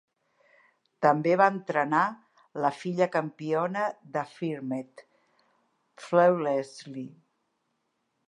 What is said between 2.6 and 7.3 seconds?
la filla campiona d'Affirmed, Flawlessly.